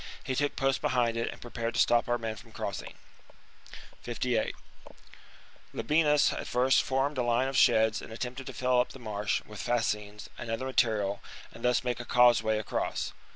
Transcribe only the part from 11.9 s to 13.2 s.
a causeway marches for across.